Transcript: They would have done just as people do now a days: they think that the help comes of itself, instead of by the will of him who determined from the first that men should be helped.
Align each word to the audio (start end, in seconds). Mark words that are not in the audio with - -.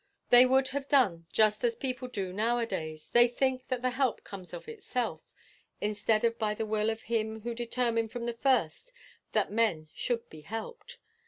They 0.31 0.47
would 0.47 0.69
have 0.69 0.87
done 0.87 1.27
just 1.31 1.63
as 1.63 1.75
people 1.75 2.07
do 2.07 2.33
now 2.33 2.57
a 2.57 2.65
days: 2.65 3.09
they 3.09 3.27
think 3.27 3.67
that 3.67 3.83
the 3.83 3.91
help 3.91 4.23
comes 4.23 4.51
of 4.51 4.67
itself, 4.67 5.31
instead 5.79 6.23
of 6.23 6.39
by 6.39 6.55
the 6.55 6.65
will 6.65 6.89
of 6.89 7.03
him 7.03 7.41
who 7.41 7.53
determined 7.53 8.11
from 8.11 8.25
the 8.25 8.33
first 8.33 8.91
that 9.33 9.51
men 9.51 9.89
should 9.93 10.27
be 10.27 10.41
helped. 10.41 10.97